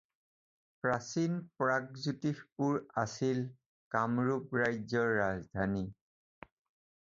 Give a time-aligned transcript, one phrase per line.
[0.85, 3.45] প্ৰাচীন প্ৰাগজ্যোতিষপুৰ আছিল
[3.97, 5.89] কামৰূপ ৰাজ্যৰ ৰাজধানী।